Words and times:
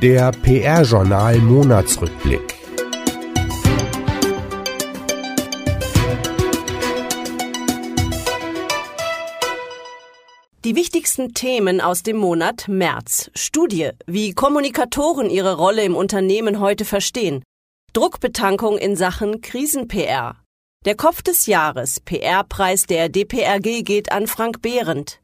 Der 0.00 0.30
PR-Journal 0.30 1.38
Monatsrückblick. 1.38 2.54
Die 10.64 10.74
wichtigsten 10.74 11.34
Themen 11.34 11.80
aus 11.80 12.02
dem 12.02 12.16
Monat 12.16 12.68
März. 12.68 13.30
Studie, 13.34 13.90
wie 14.06 14.32
Kommunikatoren 14.32 15.30
ihre 15.30 15.56
Rolle 15.56 15.84
im 15.84 15.94
Unternehmen 15.94 16.60
heute 16.60 16.84
verstehen. 16.84 17.42
Druckbetankung 17.92 18.78
in 18.78 18.96
Sachen 18.96 19.40
Krisen-PR. 19.42 20.36
Der 20.84 20.94
Kopf 20.94 21.22
des 21.22 21.46
Jahres, 21.46 22.00
PR-Preis 22.00 22.86
der 22.86 23.08
DPRG 23.08 23.82
geht 23.82 24.12
an 24.12 24.26
Frank 24.26 24.62
Behrendt. 24.62 25.20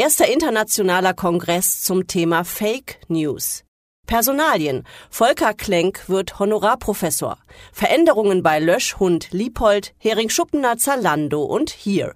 Erster 0.00 0.28
internationaler 0.28 1.12
Kongress 1.12 1.82
zum 1.82 2.06
Thema 2.06 2.44
Fake 2.44 3.00
News. 3.08 3.64
Personalien. 4.06 4.86
Volker 5.10 5.54
Klenk 5.54 6.08
wird 6.08 6.38
Honorarprofessor. 6.38 7.36
Veränderungen 7.72 8.44
bei 8.44 8.60
Löschhund 8.60 9.32
Liephold, 9.32 9.94
Hering 9.98 10.28
Schuppener 10.28 10.78
Zalando 10.78 11.42
und 11.42 11.70
Hier. 11.70 12.14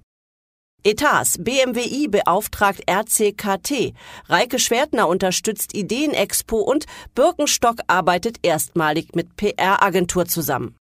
Etats. 0.85 1.43
BMWI 1.43 2.07
beauftragt 2.07 2.89
RCKT. 2.89 3.95
Reike 4.29 4.61
Schwertner 4.61 5.09
unterstützt 5.09 5.75
Ideenexpo 5.75 6.59
und 6.59 6.87
Birkenstock 7.17 7.81
arbeitet 7.89 8.37
erstmalig 8.45 9.17
mit 9.17 9.35
PR-Agentur 9.35 10.27
zusammen. 10.27 10.77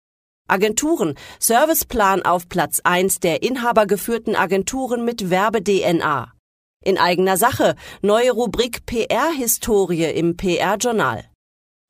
Agenturen. 0.48 1.14
Serviceplan 1.38 2.24
auf 2.24 2.50
Platz 2.50 2.82
1 2.84 3.20
der 3.20 3.44
inhabergeführten 3.44 4.36
Agenturen 4.36 5.06
mit 5.06 5.30
Werbe-DNA. 5.30 6.34
In 6.88 6.98
eigener 6.98 7.36
Sache. 7.36 7.76
Neue 8.02 8.32
Rubrik 8.32 8.86
PR-Historie 8.86 10.06
im 10.06 10.38
PR-Journal. 10.38 11.26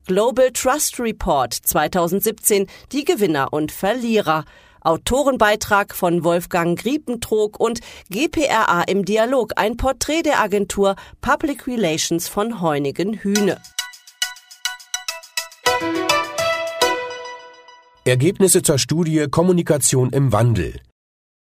Global 0.06 0.50
Trust 0.50 0.98
Report 0.98 1.54
2017. 1.54 2.66
Die 2.90 3.04
Gewinner 3.04 3.52
und 3.52 3.70
Verlierer. 3.70 4.44
Autorenbeitrag 4.80 5.94
von 5.94 6.24
Wolfgang 6.24 6.76
Griepentrog 6.76 7.60
und 7.60 7.78
GPRA 8.10 8.82
im 8.88 9.04
Dialog, 9.04 9.52
ein 9.56 9.76
Porträt 9.76 10.22
der 10.22 10.40
Agentur 10.40 10.96
Public 11.20 11.68
Relations 11.68 12.26
von 12.26 12.60
Heunigen 12.60 13.14
Hühne. 13.14 13.60
Ergebnisse 18.04 18.62
zur 18.62 18.78
Studie 18.78 19.26
Kommunikation 19.30 20.10
im 20.10 20.32
Wandel. 20.32 20.80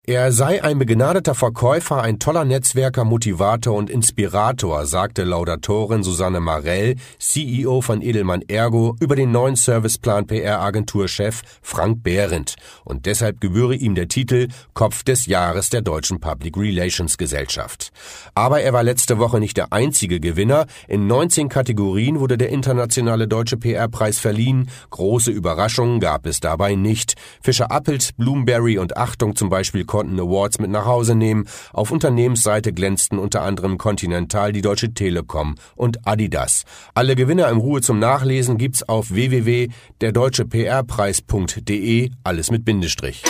er 0.07 0.31
sei 0.31 0.63
ein 0.63 0.77
begnadeter 0.77 1.33
Verkäufer, 1.33 2.03
ein 2.03 2.19
toller 2.19 2.45
Netzwerker, 2.45 3.03
Motivator 3.03 3.75
und 3.75 3.89
Inspirator, 3.89 4.85
sagte 4.85 5.23
Laudatorin 5.23 6.03
Susanne 6.03 6.39
Marell, 6.39 6.95
CEO 7.17 7.81
von 7.81 8.03
Edelmann 8.03 8.43
Ergo, 8.47 8.95
über 8.99 9.15
den 9.15 9.31
neuen 9.31 9.55
Serviceplan 9.55 10.27
PR-Agenturchef 10.27 11.41
Frank 11.63 12.03
Behrendt. 12.03 12.53
Und 12.83 13.07
deshalb 13.07 13.41
gebühre 13.41 13.73
ihm 13.73 13.95
der 13.95 14.07
Titel 14.07 14.49
Kopf 14.75 15.03
des 15.03 15.25
Jahres 15.25 15.71
der 15.71 15.81
Deutschen 15.81 16.19
Public 16.19 16.55
Relations 16.55 17.17
Gesellschaft. 17.17 17.91
Aber 18.35 18.61
er 18.61 18.73
war 18.73 18.83
letzte 18.83 19.17
Woche 19.17 19.39
nicht 19.39 19.57
der 19.57 19.73
einzige 19.73 20.19
Gewinner. 20.19 20.67
In 20.87 21.07
19 21.07 21.49
Kategorien 21.49 22.19
wurde 22.19 22.37
der 22.37 22.49
internationale 22.49 23.27
Deutsche 23.27 23.57
PR-Preis 23.57 24.19
verliehen. 24.19 24.69
Große 24.91 25.31
Überraschungen 25.31 25.99
gab 25.99 26.27
es 26.27 26.41
dabei 26.41 26.75
nicht. 26.75 27.15
Fischer 27.41 27.71
Appelt, 27.71 28.15
Bloomberry 28.17 28.77
und 28.77 28.97
Achtung 28.97 29.35
zum 29.35 29.49
Beispiel 29.49 29.83
konnten 29.95 30.19
Awards 30.19 30.59
mit 30.59 30.71
nach 30.71 30.85
Hause 30.85 31.15
nehmen. 31.15 31.47
Auf 31.71 31.89
Unternehmensseite 31.89 32.73
glänzten 32.73 33.17
unter 33.17 33.43
anderem 33.43 33.77
Continental, 33.77 34.51
die 34.51 34.61
Deutsche 34.61 34.93
Telekom 34.93 35.55
und 35.77 36.05
Adidas. 36.05 36.65
Alle 36.93 37.15
Gewinner 37.15 37.47
im 37.47 37.59
Ruhe 37.59 37.79
zum 37.79 37.97
Nachlesen 37.97 38.57
gibt's 38.57 38.83
auf 38.83 39.11
www.derdeutscheprpreis.de, 39.11 42.11
alles 42.25 42.51
mit 42.51 42.65
Bindestrich. 42.65 43.23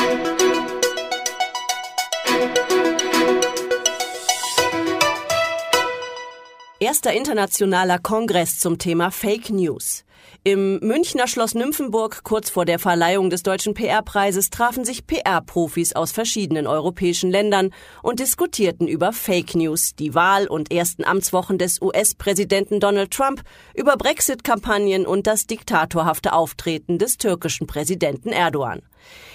Erster 6.80 7.14
internationaler 7.14 8.00
Kongress 8.00 8.58
zum 8.58 8.80
Thema 8.80 9.12
Fake 9.12 9.52
News. 9.52 10.04
Im 10.44 10.80
Münchner 10.80 11.28
Schloss 11.28 11.56
Nymphenburg, 11.56 12.24
kurz 12.24 12.50
vor 12.50 12.66
der 12.66 12.78
Verleihung 12.78 13.30
des 13.30 13.42
Deutschen 13.42 13.74
PR-Preises, 13.74 14.52
trafen 14.52 14.86
sich 14.86 15.08
PR-Profis 15.08 15.94
aus 15.94 16.12
verschiedenen 16.12 16.68
europäischen 16.68 17.32
Ländern 17.32 17.72
und 18.04 18.20
diskutierten 18.20 18.88
über 18.88 19.12
Fake 19.12 19.56
News, 19.56 19.96
die 19.96 20.14
Wahl 20.14 20.48
und 20.48 20.72
ersten 20.72 21.04
Amtswochen 21.04 21.58
des 21.58 21.82
US-Präsidenten 21.82 22.80
Donald 22.80 23.12
Trump, 23.12 23.42
über 23.74 23.98
Brexit-Kampagnen 23.98 25.08
und 25.08 25.26
das 25.26 25.48
diktatorhafte 25.48 26.34
Auftreten 26.34 27.00
des 27.00 27.18
türkischen 27.18 27.66
Präsidenten 27.66 28.30
Erdogan. 28.30 28.82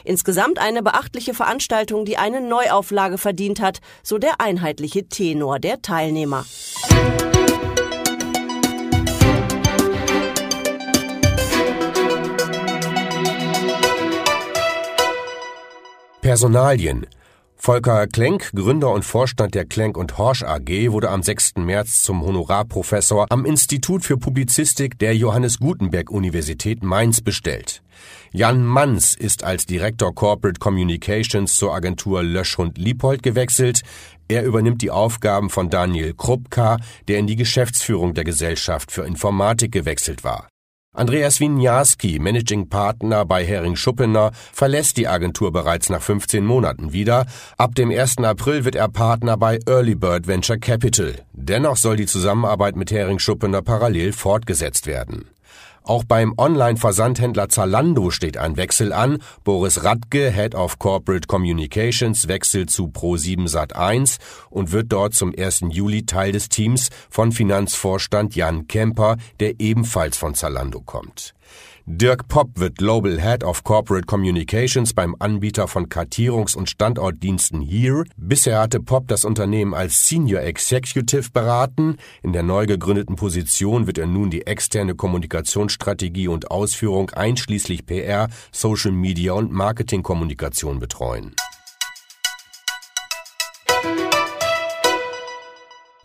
Insgesamt 0.05 0.59
eine 0.59 0.83
beachtliche 0.83 1.35
Veranstaltung, 1.35 2.05
die 2.05 2.19
eine 2.19 2.41
Neuauflage 2.41 3.19
verdient 3.19 3.61
hat, 3.61 3.81
so 4.03 4.19
der 4.19 4.41
einheitliche 4.41 5.09
Tenor 5.09 5.59
der 5.59 5.83
Teilnehmer. 5.83 6.45
Personalien 16.21 17.07
Volker 17.57 18.07
Klenk, 18.07 18.53
Gründer 18.55 18.93
und 18.93 19.07
Vorstand 19.07 19.55
der 19.55 19.65
Klenk 19.65 19.97
und 19.97 20.19
Horsch 20.19 20.43
AG, 20.43 20.93
wurde 20.93 21.09
am 21.09 21.23
6. 21.23 21.57
März 21.57 22.03
zum 22.03 22.23
Honorarprofessor 22.23 23.27
am 23.31 23.47
Institut 23.47 24.05
für 24.05 24.19
Publizistik 24.19 24.99
der 24.99 25.17
Johannes 25.17 25.59
Gutenberg 25.61 26.11
Universität 26.11 26.83
Mainz 26.83 27.23
bestellt. 27.23 27.83
Jan 28.33 28.67
Manns 28.67 29.15
ist 29.15 29.45
als 29.45 29.65
Direktor 29.65 30.15
Corporate 30.15 30.61
Communications 30.61 31.57
zur 31.57 31.75
Agentur 31.75 32.23
Löschhund 32.23 32.77
Liephold 32.77 33.23
gewechselt. 33.23 33.81
Er 34.29 34.45
übernimmt 34.45 34.83
die 34.83 34.91
Aufgaben 34.91 35.49
von 35.49 35.71
Daniel 35.71 36.13
Krupka, 36.13 36.77
der 37.09 37.19
in 37.19 37.27
die 37.27 37.37
Geschäftsführung 37.37 38.13
der 38.13 38.25
Gesellschaft 38.25 38.93
für 38.93 39.05
Informatik 39.05 39.73
gewechselt 39.73 40.23
war. 40.23 40.50
Andreas 40.93 41.39
Winiarski, 41.39 42.19
Managing 42.19 42.69
Partner 42.69 43.25
bei 43.25 43.45
Hering 43.45 43.77
Schuppener, 43.77 44.33
verlässt 44.53 44.97
die 44.97 45.07
Agentur 45.07 45.53
bereits 45.53 45.89
nach 45.89 46.03
15 46.03 46.45
Monaten 46.45 46.93
wieder. 46.93 47.27
Ab 47.57 47.77
dem 47.77 47.93
1. 47.93 48.19
April 48.19 48.65
wird 48.65 48.75
er 48.75 48.89
Partner 48.89 49.37
bei 49.37 49.61
Early 49.67 49.95
Bird 49.95 50.27
Venture 50.27 50.59
Capital. 50.59 51.15
Dennoch 51.33 51.77
soll 51.77 51.95
die 51.95 52.07
Zusammenarbeit 52.07 52.75
mit 52.75 52.91
Hering 52.91 53.21
Schuppener 53.21 53.63
parallel 53.63 54.13
fortgesetzt 54.13 54.89
werden. 54.89 55.27
Auch 55.83 56.05
beim 56.05 56.35
Online-Versandhändler 56.37 57.49
Zalando 57.49 58.11
steht 58.11 58.37
ein 58.37 58.57
Wechsel 58.57 58.93
an. 58.93 59.19
Boris 59.45 59.83
Radke, 59.83 60.31
Head 60.31 60.55
of 60.55 60.79
Corporate 60.79 61.27
Communications, 61.27 62.29
wechselt 62.29 62.71
zu 62.71 62.87
Pro7 62.87 63.49
Sat1 63.49 64.19
und 64.51 64.73
wird 64.73 64.93
dort 64.93 65.15
zum 65.15 65.35
1. 65.37 65.65
Juli 65.71 66.05
Teil 66.07 66.33
des 66.33 66.49
Teams 66.49 66.91
von 67.09 67.33
Finanzvorstand 67.33 68.37
Jan 68.37 68.67
Kemper, 68.69 69.17
der 69.41 69.59
ebenfalls 69.59 70.17
von 70.17 70.35
Zalando 70.35 70.81
kommt. 70.81 71.35
Dirk 71.93 72.29
Popp 72.29 72.51
wird 72.55 72.79
Global 72.79 73.21
Head 73.21 73.43
of 73.43 73.65
Corporate 73.65 74.07
Communications 74.07 74.95
beim 74.95 75.17
Anbieter 75.19 75.67
von 75.67 75.89
Kartierungs- 75.89 76.57
und 76.57 76.71
Standortdiensten 76.71 77.61
Here. 77.61 78.05
Bisher 78.17 78.61
hatte 78.61 78.79
Popp 78.79 79.09
das 79.09 79.25
Unternehmen 79.25 79.75
als 79.75 80.07
Senior 80.07 80.43
Executive 80.43 81.31
beraten. 81.33 81.97
In 82.23 82.33
der 82.33 82.45
neu 82.45 82.67
gegründeten 82.67 83.17
Position 83.17 83.89
wird 83.89 83.99
er 83.99 84.07
nun 84.07 84.31
die 84.31 84.47
externe 84.47 84.95
Kommunikationsstrategie 84.95 86.29
und 86.29 86.53
Ausführung 86.53 87.11
einschließlich 87.11 87.87
PR, 87.87 88.29
Social 88.53 88.93
Media 88.93 89.33
und 89.33 89.51
Marketingkommunikation 89.51 90.79
betreuen. 90.79 91.35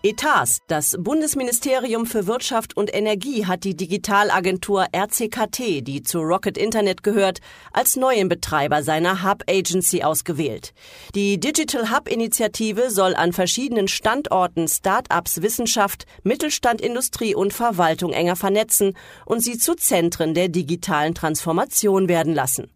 Etats. 0.05 0.59
Das 0.67 0.95
Bundesministerium 0.99 2.05
für 2.05 2.27
Wirtschaft 2.27 2.77
und 2.77 2.93
Energie 2.93 3.47
hat 3.47 3.63
die 3.63 3.75
Digitalagentur 3.75 4.85
RCKT, 4.95 5.81
die 5.81 6.03
zu 6.03 6.19
Rocket 6.19 6.59
Internet 6.59 7.01
gehört, 7.01 7.39
als 7.73 7.95
neuen 7.95 8.29
Betreiber 8.29 8.83
seiner 8.83 9.23
Hub 9.23 9.41
Agency 9.49 10.03
ausgewählt. 10.03 10.75
Die 11.15 11.39
Digital 11.39 11.89
Hub 11.89 12.07
Initiative 12.07 12.91
soll 12.91 13.15
an 13.15 13.33
verschiedenen 13.33 13.87
Standorten 13.87 14.67
Start-ups 14.67 15.41
Wissenschaft, 15.41 16.05
Mittelstand, 16.21 16.81
Industrie 16.81 17.33
und 17.33 17.51
Verwaltung 17.51 18.13
enger 18.13 18.35
vernetzen 18.35 18.95
und 19.25 19.39
sie 19.39 19.57
zu 19.57 19.73
Zentren 19.73 20.35
der 20.35 20.49
digitalen 20.49 21.15
Transformation 21.15 22.07
werden 22.07 22.35
lassen. 22.35 22.69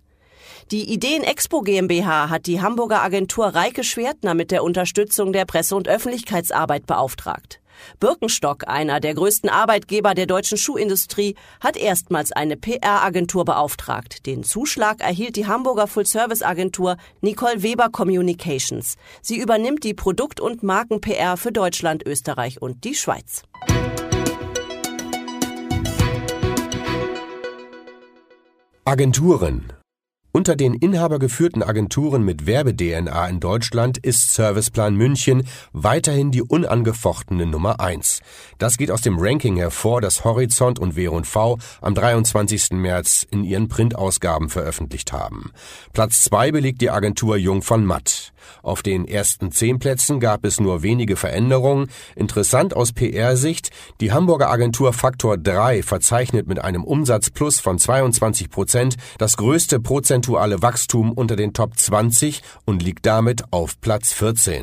Die 0.71 0.93
Ideen 0.93 1.23
Expo 1.23 1.61
GmbH 1.61 2.29
hat 2.29 2.45
die 2.45 2.61
Hamburger 2.61 3.01
Agentur 3.01 3.47
Reike 3.47 3.83
Schwertner 3.83 4.35
mit 4.35 4.51
der 4.51 4.63
Unterstützung 4.63 5.33
der 5.33 5.45
Presse- 5.45 5.75
und 5.75 5.87
Öffentlichkeitsarbeit 5.87 6.85
beauftragt. 6.85 7.59
Birkenstock, 7.99 8.67
einer 8.67 8.99
der 8.99 9.15
größten 9.15 9.49
Arbeitgeber 9.49 10.13
der 10.13 10.27
deutschen 10.27 10.59
Schuhindustrie, 10.59 11.33
hat 11.59 11.75
erstmals 11.75 12.31
eine 12.31 12.55
PR-Agentur 12.55 13.45
beauftragt. 13.45 14.27
Den 14.27 14.43
Zuschlag 14.43 15.01
erhielt 15.01 15.37
die 15.37 15.47
Hamburger 15.47 15.87
Full-Service-Agentur 15.87 16.97
Nicole 17.21 17.63
Weber 17.63 17.89
Communications. 17.89 18.95
Sie 19.23 19.39
übernimmt 19.39 19.83
die 19.83 19.95
Produkt- 19.95 20.39
und 20.39 20.61
Marken-PR 20.61 21.37
für 21.37 21.51
Deutschland, 21.51 22.05
Österreich 22.05 22.61
und 22.61 22.83
die 22.83 22.93
Schweiz. 22.93 23.41
Agenturen 28.85 29.78
unter 30.31 30.55
den 30.55 30.73
inhabergeführten 30.73 31.63
Agenturen 31.63 32.23
mit 32.23 32.45
Werbe-DNA 32.45 33.27
in 33.27 33.39
Deutschland 33.39 33.97
ist 33.97 34.33
Serviceplan 34.33 34.95
München 34.95 35.47
weiterhin 35.73 36.31
die 36.31 36.43
unangefochtene 36.43 37.45
Nummer 37.45 37.79
eins. 37.79 38.19
Das 38.57 38.77
geht 38.77 38.91
aus 38.91 39.01
dem 39.01 39.17
Ranking 39.19 39.57
hervor, 39.57 40.01
das 40.01 40.23
Horizont 40.23 40.79
und 40.79 40.95
W&V 40.95 41.57
am 41.81 41.95
23. 41.95 42.71
März 42.71 43.25
in 43.31 43.43
ihren 43.43 43.67
Printausgaben 43.67 44.49
veröffentlicht 44.49 45.11
haben. 45.13 45.51
Platz 45.93 46.23
zwei 46.23 46.51
belegt 46.51 46.81
die 46.81 46.91
Agentur 46.91 47.37
Jung 47.37 47.61
von 47.61 47.85
Matt. 47.85 48.33
Auf 48.61 48.81
den 48.81 49.07
ersten 49.07 49.51
zehn 49.51 49.79
Plätzen 49.79 50.19
gab 50.19 50.45
es 50.45 50.59
nur 50.59 50.83
wenige 50.83 51.15
Veränderungen. 51.15 51.89
Interessant 52.15 52.75
aus 52.75 52.93
PR-Sicht, 52.93 53.69
die 54.01 54.11
Hamburger 54.11 54.49
Agentur 54.49 54.93
Faktor 54.93 55.37
3 55.37 55.83
verzeichnet 55.83 56.47
mit 56.47 56.59
einem 56.59 56.83
Umsatzplus 56.83 57.59
von 57.59 57.79
22 57.79 58.49
Prozent 58.49 58.95
das 59.17 59.37
größte 59.37 59.79
prozentuale 60.19 60.61
Wachstum 60.61 61.13
unter 61.13 61.37
den 61.37 61.53
Top 61.53 61.77
20 61.77 62.41
und 62.65 62.83
liegt 62.83 63.05
damit 63.05 63.43
auf 63.51 63.79
Platz 63.79 64.11
14. 64.11 64.59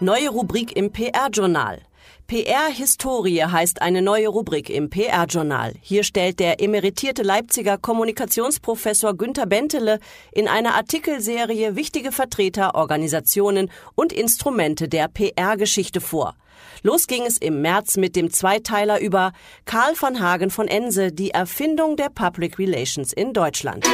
Neue 0.00 0.30
Rubrik 0.30 0.74
im 0.76 0.92
PR-Journal. 0.92 1.82
PR-Historie 2.26 3.44
heißt 3.44 3.82
eine 3.82 4.00
neue 4.00 4.28
Rubrik 4.28 4.70
im 4.70 4.88
PR-Journal. 4.88 5.74
Hier 5.82 6.04
stellt 6.04 6.40
der 6.40 6.60
emeritierte 6.62 7.22
Leipziger 7.22 7.76
Kommunikationsprofessor 7.76 9.14
Günter 9.14 9.44
Bentele 9.44 10.00
in 10.32 10.48
einer 10.48 10.74
Artikelserie 10.74 11.76
wichtige 11.76 12.12
Vertreter, 12.12 12.74
Organisationen 12.74 13.70
und 13.94 14.12
Instrumente 14.12 14.88
der 14.88 15.08
PR-Geschichte 15.08 16.00
vor. 16.00 16.34
Los 16.82 17.06
ging 17.06 17.24
es 17.24 17.36
im 17.36 17.60
März 17.60 17.98
mit 17.98 18.16
dem 18.16 18.30
Zweiteiler 18.30 19.00
über 19.00 19.32
Karl 19.66 19.94
von 19.94 20.20
Hagen 20.20 20.50
von 20.50 20.66
Ense, 20.66 21.12
die 21.12 21.30
Erfindung 21.30 21.96
der 21.96 22.08
Public 22.08 22.58
Relations 22.58 23.12
in 23.12 23.34
Deutschland. 23.34 23.86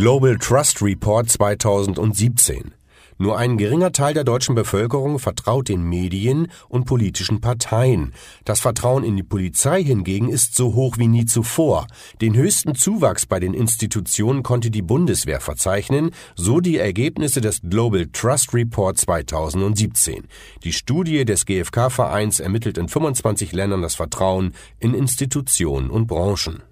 Global 0.00 0.38
Trust 0.38 0.80
Report 0.80 1.28
2017. 1.28 2.72
Nur 3.18 3.36
ein 3.36 3.58
geringer 3.58 3.92
Teil 3.92 4.14
der 4.14 4.24
deutschen 4.24 4.54
Bevölkerung 4.54 5.18
vertraut 5.18 5.68
den 5.68 5.82
Medien 5.82 6.50
und 6.70 6.86
politischen 6.86 7.42
Parteien. 7.42 8.14
Das 8.46 8.60
Vertrauen 8.60 9.04
in 9.04 9.18
die 9.18 9.22
Polizei 9.22 9.84
hingegen 9.84 10.30
ist 10.30 10.56
so 10.56 10.72
hoch 10.72 10.96
wie 10.96 11.06
nie 11.06 11.26
zuvor. 11.26 11.86
Den 12.22 12.34
höchsten 12.34 12.74
Zuwachs 12.74 13.26
bei 13.26 13.40
den 13.40 13.52
Institutionen 13.52 14.42
konnte 14.42 14.70
die 14.70 14.80
Bundeswehr 14.80 15.42
verzeichnen, 15.42 16.12
so 16.34 16.60
die 16.60 16.78
Ergebnisse 16.78 17.42
des 17.42 17.60
Global 17.60 18.06
Trust 18.10 18.54
Report 18.54 18.96
2017. 18.96 20.28
Die 20.64 20.72
Studie 20.72 21.26
des 21.26 21.44
GfK-Vereins 21.44 22.40
ermittelt 22.40 22.78
in 22.78 22.88
25 22.88 23.52
Ländern 23.52 23.82
das 23.82 23.96
Vertrauen 23.96 24.54
in 24.78 24.94
Institutionen 24.94 25.90
und 25.90 26.06
Branchen. 26.06 26.62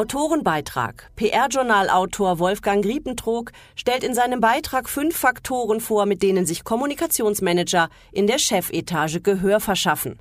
Autorenbeitrag. 0.00 1.10
PR-Journalautor 1.16 2.38
Wolfgang 2.38 2.82
Riepentrog 2.82 3.52
stellt 3.76 4.02
in 4.02 4.14
seinem 4.14 4.40
Beitrag 4.40 4.88
fünf 4.88 5.14
Faktoren 5.14 5.78
vor, 5.78 6.06
mit 6.06 6.22
denen 6.22 6.46
sich 6.46 6.64
Kommunikationsmanager 6.64 7.90
in 8.10 8.26
der 8.26 8.38
Chefetage 8.38 9.20
Gehör 9.20 9.60
verschaffen. 9.60 10.18